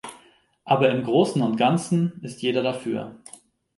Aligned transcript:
Aber 0.65 0.89
im 0.89 1.03
großen 1.03 1.43
und 1.43 1.57
ganzen 1.57 2.19
ist 2.23 2.41
jeder 2.41 2.63
dafür. 2.63 3.19